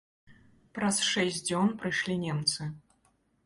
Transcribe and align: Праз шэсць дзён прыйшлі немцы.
Праз 0.77 0.97
шэсць 1.11 1.39
дзён 1.49 1.67
прыйшлі 1.83 2.19
немцы. 2.25 2.61